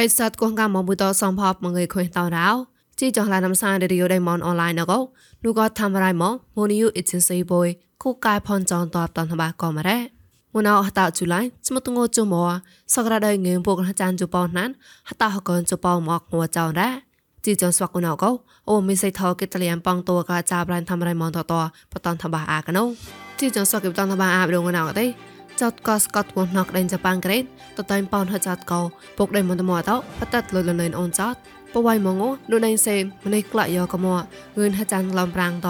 [0.00, 2.48] ប្រិស័តគងកាមបុតសំភពមងើយខុយតោរោ
[3.00, 4.98] ជីចងឡានំសានរីយោដៃមនអនឡាញណកោ
[5.44, 7.68] នូក៏ធ្វើរៃមកមូនីយូអ៊ីជិនស៊ីបុយ
[8.02, 9.98] គូកាយផនចងតបតនបាក៏មរ៉េ
[10.54, 12.36] មូណៅអតាជូឡៃស្មតងោជុំម
[12.94, 14.70] សក្រដៃងើពុកចានជប៉ុនណាន
[15.08, 16.88] ហតាហកនជប៉ុមកងួចៅរ៉ា
[17.44, 18.30] ជីចងស្វាក់ណៅកោ
[18.68, 21.54] អូមីសៃថោកេតលៀនប៉ងតួកាចាប្រានធ្វើរៃមកតត
[21.92, 22.84] បតនថាបាអាកណូ
[23.38, 25.06] ជីចងស្វាក់កេបតនថាបាអាបដងណៅអី
[25.62, 27.44] ចតកស្កតវណកដេញជប៉ាងក្រេត
[27.78, 28.80] តតៃប៉ោនហចតកោ
[29.18, 31.34] ពុកដេញមន្តមតោបតតលលលែនអូនចត
[31.74, 35.68] បវៃមងនោះដេញសេម្នេះក្លាក់យកកមងឿនហចានឡំប្រាំងត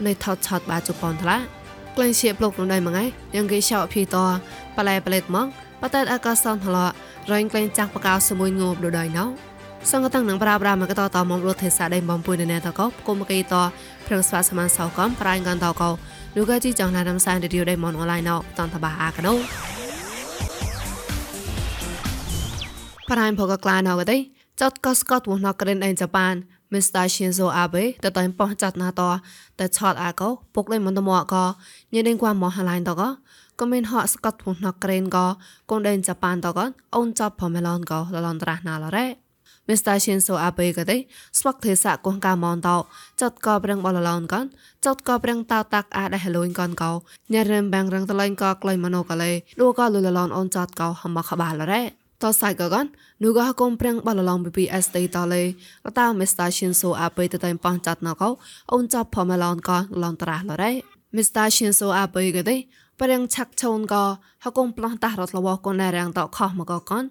[0.00, 1.36] ម្នេះថតឆតបាជប៉ុនថ្លា
[1.96, 4.16] ក្លែងជាប្លុកនោះដៃមងៃយ៉ាងគេឆោភីត
[4.76, 5.46] បលែប្លេតមក
[5.80, 6.76] បតតអាកាសនថ្ល
[7.32, 9.24] រែងក្លែងចាក់បកៅសមួយងប់ដូចដៃណោ
[9.92, 13.54] សង្កតាំងនឹងប្រាប្រាមកតតមកលុទ្ធិសាដៃបំពុយនៅណែតកោគុំកេត
[14.06, 15.90] ព្រឹងស្វាសមានសោកំប្រាញ់កន្តកោ
[16.36, 19.32] លូកាជីចងឡានំសានរីយដៃមនអនឡាញណោតន្តបាអាកណោ
[23.10, 24.16] ប្រាញ់ផកក្លាណោកដៃ
[24.60, 26.34] ចតកស្កតវណក្រេនអេនជប៉ាន
[26.72, 29.02] មីស្ទ័រឈិនសូអាបេតតៃប៉ោះចាត់ណាត
[29.58, 31.44] តឆតអាកោពុកលៃមន្តមកោ
[31.94, 33.08] ញេដេងគួមហឡាញតកោ
[33.60, 35.26] ក៏មានហកស្កតវណក្រេនក៏
[35.70, 36.64] កូនដេនជប៉ានតកោ
[36.96, 39.27] អូនចាប់ផមឡនក៏លលនត្រាស់ណាលរ៉េ
[39.68, 39.96] Mr.
[40.04, 40.96] Shinzo Abe ក៏ទេ
[41.38, 42.76] ស្វកទេសាកងកាមនតោ
[43.20, 44.46] ចតក៏ប្រឹងបលឡនកន
[44.84, 46.92] ចតក៏ប្រឹងតោតាក់អាចហលូនកនកោ
[47.32, 49.30] ញ៉ារឹមបាំងរឹងតលែងក៏ក្លែងមណូកលេ
[49.60, 51.82] លូក៏លលឡនអូនចតក៏ហមខបាលរ៉េ
[52.22, 52.86] តោសៃកកន
[53.22, 55.42] នូក៏កុំប្រឹងបលឡង BPS តេតលេ
[55.84, 56.48] កតា Mr.
[56.56, 58.28] Shinzo Abe ទៅតែប៉ងចាត់ណកោ
[58.72, 60.72] អូនចាប់ផមឡនក៏ឡនត្រាស់លរ៉េ
[61.16, 61.46] Mr.
[61.56, 62.56] Shinzo Abe ក៏ទេ
[63.00, 64.04] ប្រឹងឆាក់ឆូនក៏
[64.44, 67.04] ហកុំប្លោះតារត់លវកូនរាំងតខោះមកកន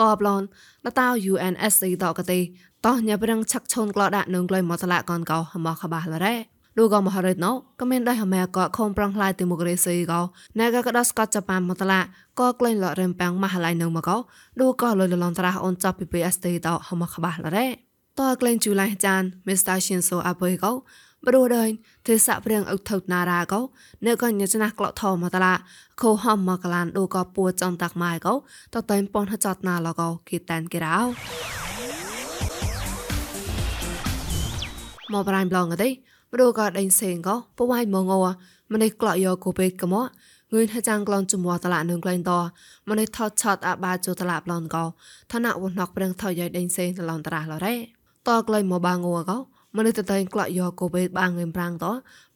[0.00, 0.42] តបឡន
[0.84, 2.38] លតា UNSC តកទេ
[2.86, 6.34] តោះញ៉ាប្រឹងឆាក់ឆូនក្លោដាក់នឹងក្លែងមកតឡាកនកោហមខបាលរ៉េ
[6.76, 10.20] លោកក៏មហរិតណូក៏មានដែរហមែក៏ខំប្រងខ្លាយទីមុខរេស៊ីក៏
[10.58, 12.00] ណែក៏ក៏ដល់ស្កតចាប៉ាមកតឡា
[12.40, 14.16] ក៏ក្លែងលរឹមប៉ាំងមហឡៃនឹងមកក៏
[14.58, 17.66] លោកក៏លុយលនត្រាអូនចាប់ពី PST តហមខបាលរ៉េ
[18.20, 19.76] តើក្លែងជូឡៃចាន Mr.
[19.86, 20.72] Shinso Abe ក៏
[21.26, 21.68] ព្រោះដែរ
[22.06, 23.60] ទេសៈព្រៀងអុកថុតណារ៉ាកោ
[24.06, 25.54] នៅក៏ញ៉ាណាក្លោថោមកតឡា
[26.00, 28.34] ខោហំមកឡានដូក៏ពួចង់តាក់ម៉ៃកោ
[28.74, 30.98] តតែប៉ុនហចតណាឡកោគីតានគេរោ
[35.12, 35.88] មកប្រៃប្លងកទេ
[36.32, 38.18] ព្រោះក៏ដេញសេងកោពួយមងោ
[38.72, 40.06] ម្នេះក្លោយកគូពេកកមក
[40.52, 42.32] ងឿនហចាំងក្លងជំវតឡានឹងក្លែងត
[42.88, 44.84] ម្នេះថតឆតអាបាជូតឡាប្លនកោ
[45.32, 47.74] ឋានៈវណកប្រឹងថយដេញសេងតឡងតារះឡរ៉េ
[48.28, 49.38] តក្លែងមកបាងោកោ
[49.76, 51.86] មនុស្សតតែក្លាក់យកកូបេបាងងឹមប្រាំងត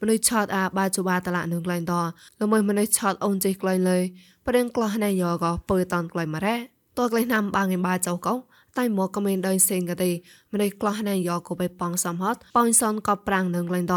[0.01, 1.95] មនុស្សឆតអាបាជបាតឡានឹងក្លែងត
[2.43, 3.99] ល្មើមនុស្សឆតអូនចេះក្លែងលើ
[4.47, 8.35] ប្រឹងក្លោះណែយកក៏ពើតនក្លែងមករ៉េតក្លែងណាំបាងងឹមបាចៅកោ
[8.79, 10.11] តែមកក៏មានដោយសេងក៏ទេ
[10.53, 13.95] ម្នេះក្លោះណែយកក៏បេប៉ងសំហត់ប៉ងសនក៏ប្រាំងនឹងក្លែងត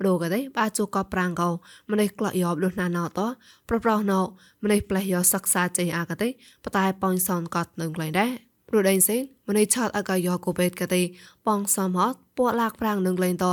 [0.00, 1.48] ព្រោះក៏ទេបាជូក៏ប្រាំងកោ
[1.90, 3.20] ម្នេះក្លាក់យកលុះណាណោត
[3.68, 4.20] ប្រប្រោណោ
[4.64, 6.28] ម្នេះផ្លេះយកសិក្សាចេះអាក៏ទេ
[6.64, 11.02] បតែប៉ងសនក៏នឹងក្លែងដែរព្រោះដេញសេនម្នេះឆតអកយកក៏បេតក៏ទេ
[11.46, 13.46] ប៉ងសំហត់ពួកឡាកប្រាំងនឹងក្លែងត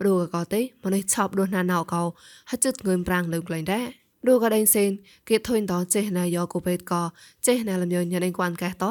[0.00, 2.02] ព្រោះក៏ទេម្នេះឆប់លុះណាណោកោ
[2.50, 3.86] ហជិតងើមប្រាំងនឹងក្លែងដែរ
[4.22, 4.90] ព្រោះក៏ដេញសេន
[5.28, 7.02] គេធុញតចេះណាយកក៏បេតក៏
[7.46, 8.84] ចេះណាលំញញ៉ានគួនកែត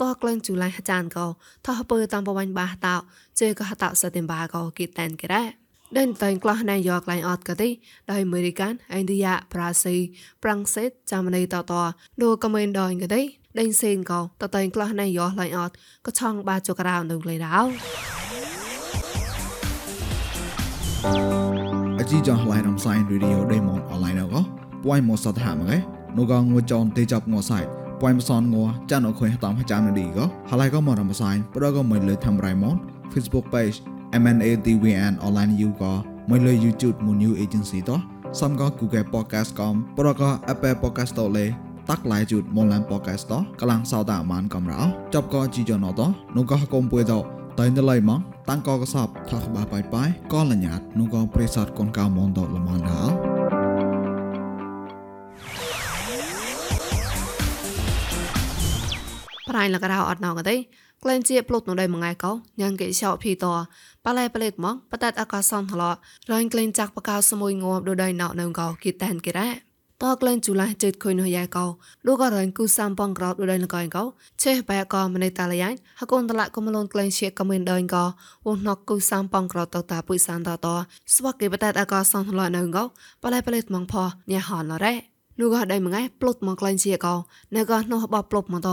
[0.00, 1.26] តក្លែងជូឡៃចានក៏
[1.66, 2.96] ថោះពើតាមបវាញ់បាសតោ
[3.40, 5.48] ជេក៏ហតសតិមបាក៏គីតែនគេដែរ
[5.98, 7.68] ដេញតែងក្លោះណែយកក្លែងអត់ក៏ទេ
[8.10, 9.96] ដោយអមេរិកានឥណ្ឌាប្រាស៊ី
[10.42, 11.72] ប្រាំងសេតចាម៉ានីតត
[12.22, 13.22] ដូក៏មិនដល់ក៏ទេ
[13.58, 15.74] ដេញសេងក៏តតែងក្លោះណែយកក្លែងអត់
[16.06, 17.62] ក៏ឆងបាចុករោនឹងក្លែងរោ
[21.98, 24.40] អជីចងឡៃរំសាយរីឌីអូដេម៉ុនអនឡាញក៏
[24.84, 25.76] ពួយមកសតហាមកឯ
[26.16, 27.60] នោះក៏ងួចនទេចាប់ងសៃ
[28.00, 28.56] ពួយមកសនង
[28.90, 32.76] ចានអខុយតាមចាំនឌីក៏ហឡៃក៏មករំសាយប្រក៏មិនលើធ្វើរៃម៉ុន
[33.12, 33.76] Facebook page
[34.22, 35.92] MNATVN online you ក៏
[36.30, 38.00] មិនលើ YouTube មួយ new agency តោះ
[38.40, 41.46] សំក៏ Google Podcast កំប្រក៏ Apple Podcast តលេ
[41.88, 44.80] តាក់ឡៃជូតមកឡាន Podcast តកលាំងសោតាមានកំរោ
[45.14, 46.00] ចប់ក៏ជីចណត
[46.36, 47.14] នោះក៏កុំពួយត
[47.58, 53.14] តែនៅឡៃមកតាំងក៏កសបថាក្បាបាយបាយក៏លញ្ញាតនោះក៏ប្រេសតកូនកៅមនតលមនដល់
[59.48, 60.56] ប្រៃលករោអត់ណងទេ
[61.02, 63.46] ក្លែងជាប្លុតនៅដៃមួយថ្ងៃកោញ៉ាងគេឆោភីត
[64.04, 65.84] ប៉ឡែប្លេតមកបតាត់អាកាសនហឡ
[66.32, 69.69] រងក្លែងចាក់បកៅសមួយងប់ដោយដៃណៅនៅកោគីតែនគេរ៉ា
[70.02, 71.66] តក្លែងជូឡាចេតខុយនោះយ៉ៃកោ
[72.06, 74.04] លោកក៏រងគូសាំបងក្រោតដោយដៃណកៃកោ
[74.42, 75.70] ឆេះបែកោម្នេះតាលយ៉ៃ
[76.00, 78.04] ហកូនតឡាក់កុំលូនក្លែងជាកមិនដៃកោ
[78.46, 80.66] វណកគូសាំបងក្រោតតតាពុយសានតត
[81.14, 82.84] ស្វកគេបតាត់អាកាសនហឡនៅកោ
[83.22, 83.94] ប៉ឡែប្លេតមកផ
[84.30, 85.09] ញ៉ាហនឡរ៉េ
[85.40, 87.14] នោះក៏ដៃមួយថ្ងៃប្លុតមកក្លែងជាកោ
[87.56, 88.70] នៅក៏នោះបោះប្លុតមកត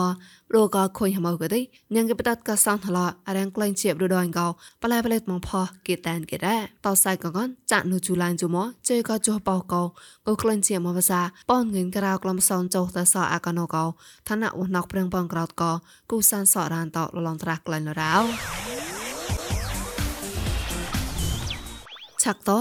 [0.50, 1.60] ព្រោះក៏ខុញហមកក៏ទេ
[1.94, 4.48] ញ៉ាងគេបតក៏សោះឡោអរងក្លែងជាបរដងកោ
[4.84, 9.84] ប្លែប្លែមកផោះគេតានគេដែរតោសៃក៏កនចាក់នោះជូឡានជុំមកជេក៏ចុះបោកោ
[10.28, 11.22] ក៏ក្លែងជាមកភាសា
[11.52, 13.86] បងងិនក្រៅក្លំសោនចុះតសអាកណូកោ
[14.28, 15.72] ឋានៈឧណកប្រឹងបងក្រោតក៏
[16.12, 18.14] គូសានសអរានតលលងត្រាស់ក្លែងលរោ
[22.24, 22.60] ឆាក់តោ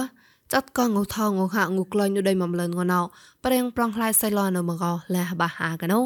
[0.52, 3.00] ចាត់កងឧថងឧហងូក្លែងនៅដីមកលឿនងណោ
[3.44, 4.84] ប្រៀងប្រងខ្លាយសៃឡនៅមក
[5.14, 6.00] លះបាហាកណោ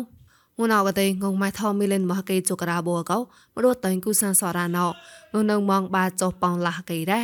[0.60, 3.18] ងណោកទេងងម៉ៃថោមីលិនមកគេជុករាបូកោ
[3.54, 4.90] មរុតតែងគូសានសរាណោង
[5.50, 7.22] នៅមកបាចុះបងលះគេរ៉ា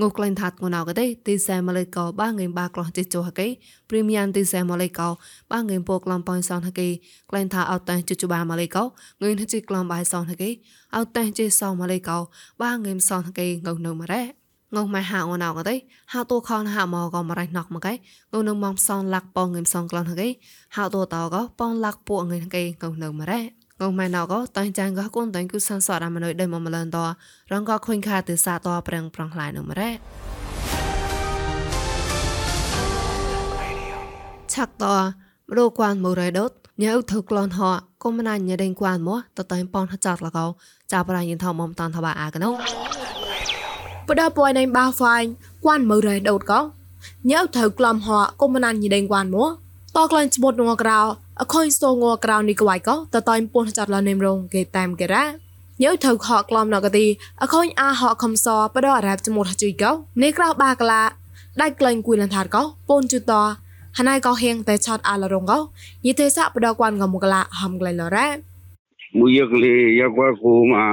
[0.00, 3.48] ងូក្លែងថាត់ងណោកទេទីសែម៉លៃកោបាងេមបាក្លោះជិជុហគេ
[3.88, 5.08] ព្រីមៀមទីសែម៉លៃកោ
[5.52, 6.88] បាងេមពកឡំប៉ៃសនហគេ
[7.30, 8.82] ក្លែងថាអត់តែជិជុបាម៉លៃកោ
[9.22, 10.50] ងឿនជិក្លំបាយសនហគេ
[10.96, 12.18] អត់តែជិសោម៉លៃកោ
[12.62, 13.52] បាងេមសនហគេង
[13.86, 15.74] នៅមករ៉ា ងងម៉ែហៅអូនអងទេ
[16.12, 17.96] ហៅតួខនហៅមកក៏មករៃណកមកឯង
[18.40, 20.32] ងនឹងមកសនលាក់ប៉ងងឹមសងក្លងហ្នឹងឯង
[20.76, 23.40] ហៅតួតោក៏ប៉ងលាក់ពួកងឹមគេកងនៅមករ៉េ
[23.80, 26.98] ងងម៉ែណកក៏តាញ់ចាំងក៏គូនតាញ់គូសានសអរមនុយដែលមកម្លនត
[27.52, 29.90] រងក៏ខុញខាទិសាតប្រឹងប្រងខ្លាយនៅមករ៉េ
[34.52, 35.02] ឆាក់តម
[35.56, 36.50] រូគួនមករៃដុត
[36.82, 37.70] ញ៉ៅធ្វើក្លនហោ
[38.02, 40.46] កុំណាញ់ញ៉ដេងគួនមកតតែប៉ងចតលកោ
[40.92, 42.95] ចាប់រៃយិនថមមតានថាបាអាកណោ
[44.08, 45.28] បដពួយណៃបាហ្វាញ់
[45.64, 46.60] គួនមើរ៉េដូតកោ
[47.30, 48.08] ញ៉ៅត្រូវក្លំហ
[48.40, 49.50] កុំណានញីដេងគួនមក
[49.96, 50.98] តក្លែងស្បុតងក្រៅ
[51.40, 55.24] អខុញស្ទងក្រៅនេះក្វាយកោតតៃពុនចាត់លនេមរងគេតាមគេរ៉ា
[55.82, 57.06] ញ៉ៅត្រូវខកក្លំណកទី
[57.42, 59.90] អខុញអាហកខំសបដរ៉ាប់ចមុតជួយកោ
[60.22, 61.00] នេះក្រៅបាក្លា
[61.62, 63.32] ដៃក្លែងគួយលនថាតកោពូនជូត
[63.98, 65.58] ហណៃកោហៀងតែឆតអាឡរងកោ
[66.06, 68.28] យីទេសៈបដគួនកមុកឡាហំក្លែងលរ៉ា
[69.18, 70.86] មូយកលីយ៉ាក់វ៉ាគូម៉ា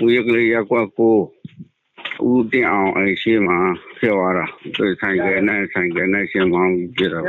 [0.00, 1.10] មូយកលីយ៉ាក់វ៉ាគូ
[2.26, 3.48] ဦးတင်အောင်အရှိမ
[3.98, 7.24] ဖြစ်သွားတာသူဆိုင်ကနဲ့ဆိုင်ကနဲ့ရှင်မောင်းပြတော့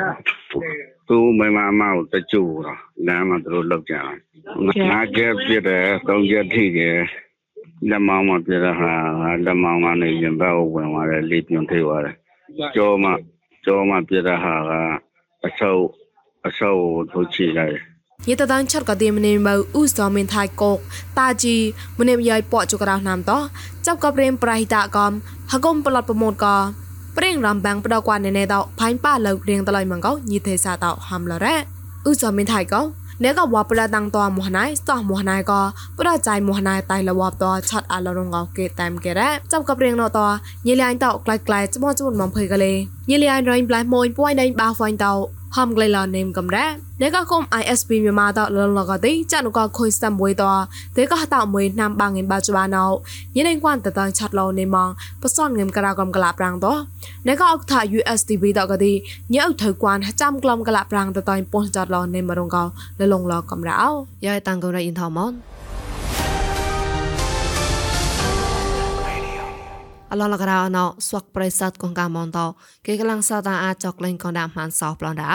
[1.08, 2.76] သူမမအမကိုတကြိုတာ
[3.06, 4.02] လမ်းမှာသူတို့လောက်ကြတာ
[4.92, 6.98] ငါကျပြတယ်သုံးချက်ထိတယ်
[7.90, 8.92] လက်မောင်းမှာပြတဲ့ဟာ
[9.46, 12.16] လက်မောင်းကနေရင်ဘက်ကိုဝင်သွားတယ်လေးပြုံထိသွားတယ်
[12.76, 13.12] ကြောမှ
[13.66, 14.72] ကြောမှပြတဲ့ဟာက
[15.46, 15.84] အဆုပ်
[16.48, 17.78] အဆုပ်ကိုထုတ်ချိလိုက်
[18.28, 20.78] တယ်យេតតានឆាត់ក៏ទីមនេមើអ៊ូសមិនថៃកោក
[21.20, 21.56] តាជី
[22.00, 23.32] មនេយាយពកចក្រៅណាំត
[23.86, 25.12] ចាប់ក៏ព្រៀមប្រៃតាកំ
[25.52, 26.56] ហកុំប្លត់ប្រមូតក៏
[27.18, 31.56] ព្រៀងរំបាំងផ្ដកួននេតផាញ់ប៉ាលើរៀងតឡៃមងកោញីទេសាតហាំឡរ៉ា
[32.06, 32.82] អ៊ូសមិនថៃកោ
[33.24, 35.62] អ្នកក៏វ៉ាប្រតាំងតមោះណៃស្តោះមោះណៃក៏
[36.00, 40.20] ប្រចៃមោះណៃតៃលវបតឆាត់អាឡរងកោគេតាមគេរ៉ាចាប់ក៏ព្រៀងណត
[40.68, 42.74] ញីលាញ់តក្លាយក្លាយចមចមមកភ័យក៏លេ
[43.10, 45.08] ញីលាញ់រៃប្លាយមួយពួយដេញបាហ្វាញ់ត
[45.57, 46.67] ហំក្លេឡានេមកំរ៉ា
[47.03, 50.63] នេកគុំ ISP မြန်မာတော့လောလောကတိကြနုကခွိစံမွေတော့
[50.97, 52.91] ဒေကဟတာမွေနှမ်ဘာငင်ဘာချဘာနော
[53.35, 54.77] ညနေကွမ်တတန်ချတ်လောနေမ
[55.23, 56.81] ပစော့ငင်ကရာကမ်ကလာပရန်တော့
[57.29, 58.93] នេကအောက်ထာ USDB တော့ကတိ
[59.35, 62.67] ညောက်ထကွမ်ချမ်ကလမ်ကလာပရန်တတန်ပွန်ချတ်လောနေမရုံကော
[62.99, 63.89] လလုံလောកំរោ
[64.25, 65.58] យ៉ៃតាំងកំរៃអ៊ីនថមន
[70.12, 72.40] អឡឡករោណោស្វកប្រិស័តកងកាមនត
[72.86, 75.28] គេកលាំងសតាអាចចកលេងកងដាមហានសោប្លនដៅ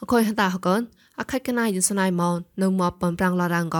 [0.00, 0.80] អខុយហតាហកន
[1.20, 3.78] អខិកណៃយសណៃមននៅមកបំប្រាំងឡរងក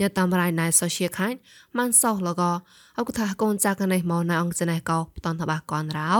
[0.00, 1.36] ញតាមរៃណៃសូសៀខាញ់
[1.76, 2.42] ម៉ានសោលក
[2.98, 6.12] អកថាកូនចាកណៃមកណៃអង្គចណៃកបតនតបាកនរោ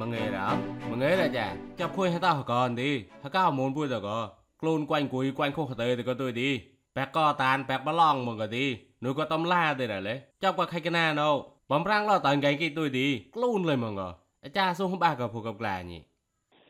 [0.00, 0.48] មងេរ៉ា
[0.90, 1.46] មងេរ៉ាចា
[1.78, 2.90] ចាប់ខួយហតាហកនទី
[3.24, 6.50] ហកោមូនពុយតក ខ្លួន quanh cúi quanh khô tới thì có tôi đi
[6.96, 8.64] បែកកតានបែកបឡងមកក៏ទី
[9.04, 11.28] នោះក៏តំឡាទេដែរលេចាប់ក៏ខៃកណាណោ
[11.70, 14.08] បំប្រាំងឡតានកៃគីទុយទីក្លូនលុយមកក៏
[14.44, 15.98] អាចារ្យសុំបាក៏ពួកកប្លាញី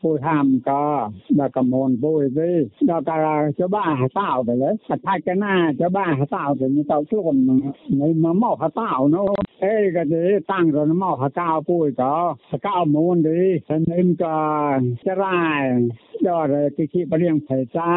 [0.01, 0.83] ពូហាំក៏
[1.39, 2.49] ដល់កមូនពូទេ
[2.89, 4.69] ដល់ការាចបាហសៅទៅលេ
[5.07, 7.35] ខៃកណាចបាហសៅទៅទៅខ្លួន
[8.01, 9.23] នៃមកមកហសៅណោ
[9.63, 12.15] អេក៏ទេតាំងទៅមកហតោពួយក៏
[12.51, 13.39] ហកោមូនទេ
[13.69, 14.39] សនិមក៏
[15.07, 15.63] ចរាយ
[16.27, 17.93] ដល់គេគីបរៀងផ្លែចា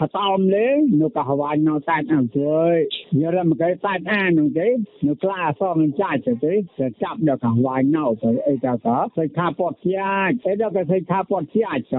[0.00, 0.68] ហតអមលេ
[1.00, 2.74] នៅកហវ៉ាញ់នៅសាច់អើជួយ
[3.20, 4.68] យករមកគេសាច់អានឹងទេ
[5.06, 11.96] នៅក្លាអសនឹងចាច់ទេតែចាប់ដល់កហវ៉ាញ់នៅទៅអីតើក៏សេចខាពតជាចអីដល់ក៏សេចខាពតជាចច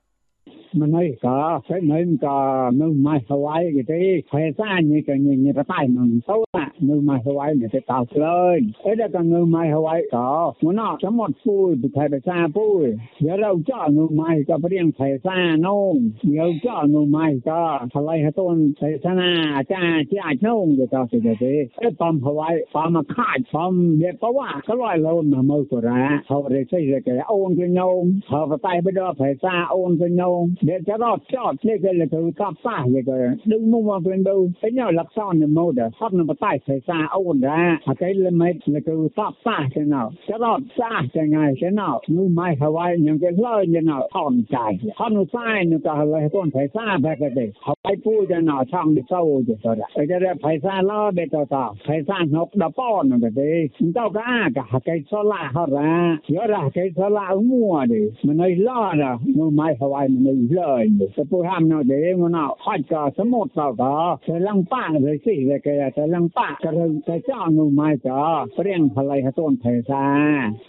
[0.80, 1.38] មិនអីក៏
[1.68, 2.38] សេមិនក៏
[2.80, 4.02] នៅម៉ៃសវ័យគេទេ
[4.32, 10.30] ខែសាញនេះក៏ញញរតៃមិនសូណានៅម៉ៃសវ័យនេះទៅតោក្លើយអីដល់ក៏នៅម៉ៃសវ័យក៏
[10.64, 12.84] មិនអត់ចាំអត់ពួយពីខែសាពួយ
[13.26, 15.94] យករៅចោនៅម៉ៃក៏ព្រៀងខែសានង
[16.38, 17.62] យកចោនៅម៉ៃក៏
[17.94, 33.98] ថ្លៃហតូនខែសាណាអាចារ្យជាអាចនងទៅតោសិទេអីបំសវ័យបំមកខាច់បំមានប្រវ៉ាក៏លយលូនមកមើលក៏រាហៅរេសៃរេកែអូនទៅញោមហៅបតៃបិដោខែសាអូនទៅញោម để cho nó cho thế cái là thứ cấp ba vậy cái đừng mua mà
[34.10, 37.40] bên đâu cái nhau lạc son này mâu đó phát nó tay phải xa ôn
[37.40, 41.20] ra à cái là mấy là thứ cấp ba thế nào cho nó xa thế
[41.22, 45.24] này thế nào nu mai Hawaii những cái lời như nào thon dài thon nó
[45.32, 48.94] sai nó cả là tôn phải xa về cái đấy Hawaii pu cho nó trong
[48.94, 52.18] đi sâu vậy rồi đấy cái đấy phải xa lo để cho tao phải xa
[52.30, 56.60] nó đã bỏ nó đấy tao cả cả cái số la họ ra nhớ ra
[56.74, 61.22] cái số la mua đi mình nói lo ra nu mai Hawaii mình ลยส sẽ
[61.30, 64.90] bố ham nó để mà nó hỏi cho số một tàu đó sẽ lăng ba
[65.00, 70.04] rồi xì rồi kìa sẽ lăng ba cho thường sẽ cho người mai cho เรียงพลายต้นเทซา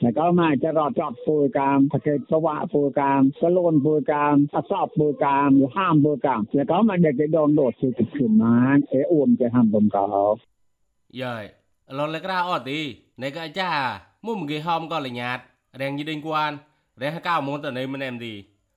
[0.02, 8.54] แล้วก็มาจะรอจอดปูกามตะเกิดสวะปูกามะโลนปูกามะสอบปูกามหรือห้ามปูกามแล้วก็มาเด็กจะโดนโดดสิบขึ้นมา
[8.90, 10.04] เออ้วนจะห้ามผมก็
[11.22, 11.46] ย่อย
[11.98, 12.82] ลองเล็กราอ้อดี
[13.20, 13.70] ในก็จ้า
[14.26, 15.40] มุ่มกี่ห้อมก็เลยหยาด
[15.78, 16.52] แรงยืดกวน
[16.98, 18.36] แรงห้าเก้าโมงต่อในมันแอมดี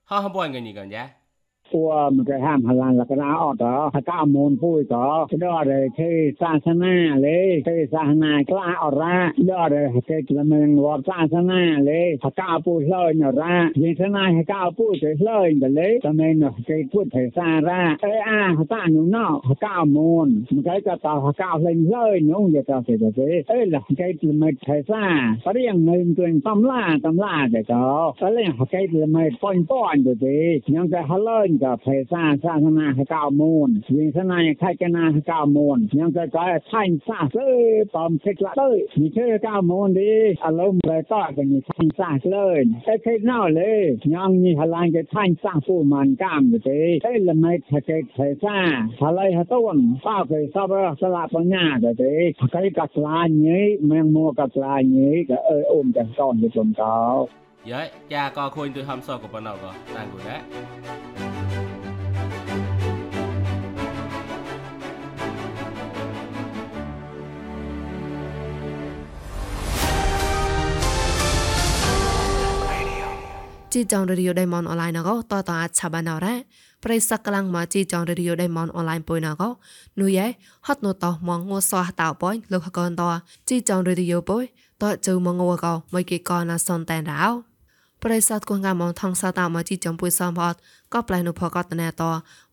[0.09, 1.26] 好好，不问给你个人。
[1.73, 1.83] ពួ
[2.17, 3.59] មិនគេហាមហឡានលក្ខណៈអត់
[3.95, 4.97] ហ៎កមូនពួយត
[5.31, 5.65] គេដល់
[6.01, 6.95] ទេសាសនា
[7.27, 9.17] លេទេសាសនាខ្លះអរ៉ា
[9.51, 9.71] ដល់
[10.11, 16.35] ទេគេមិនវត្តសាសនាលេហកពួយលើញរ៉ាយេសនាហកពួយទៅលើញតលេតែមិន
[16.71, 24.09] គេពួយទេសារ៉ាអេអាហតានុណោហកមូនមិនគេក៏តហកលេងលើញនោះយេតទេទេអេលគេ
[24.43, 25.05] មិនទេសា
[25.47, 27.85] ប្រៀងនៅទួញតំឡាតំឡាតែក៏
[28.23, 30.39] តែលេងហកលេមិនប៉ុនប៉ុនទៅទេ
[30.75, 37.64] ញ៉ាំតែហលើញกยังจะฮัลโหล ก็ภาษาศาสนาให้ก้าวมูลยิงสนายใครกันนาให้ก้าวมูลยังก็ก็ไทยซาเอ้ย
[37.94, 40.14] ปอมเทคละเอ้ยมีเชื่อก้าวมูลดี
[40.46, 43.82] อารมณ์เลยต่อกันนี่ไทยซาเลยไอ้เคยน่าเลย
[44.16, 48.60] ยังมีพลังจะไทยสร้างผู้มันกล้ามอยู่ดีไอ้ละไม่ทะเกภาษา
[49.02, 52.16] อะไรฮะต้นป้าเคยทราบสลับปัญญาก็ดี
[52.52, 56.98] ใครกักลานี้แมงมัวกักลานี้ก็เอออมกันต้อนอยู่ตรงเขา
[57.66, 60.40] Dạ, cha có khuyên tôi hâm sơ của bọn nào có, đang của đấy.
[73.77, 76.35] ជីចងរេឌីយ៉ូដៃមនអនឡាញណកតតអាចឆាបានណរ៉ា
[76.85, 79.43] ប្រិសកលាំងមកជីចងរេឌីយ៉ូដៃមនអនឡាញពុយណក
[80.01, 80.27] នោះយ៉ែ
[80.67, 83.03] ហត់នោះតមងងសោះតៅបុយលោកហកនត
[83.49, 84.43] ជីចងរេឌីយ៉ូពុយ
[84.83, 87.31] តជើមងងកមកគេកណាសនតែនរោ
[88.03, 90.55] ប្រិសតគងកាមងថងសតមកជីចំពុយសំផត
[90.93, 92.03] ក៏ប្លែនុផកតណែត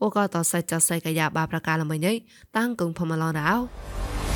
[0.02, 2.14] អូក៏តសៃចសៃកយ៉ាបាប្រកាលមិនញ៉ៃ
[2.58, 4.33] តាំងគងផមឡងរោ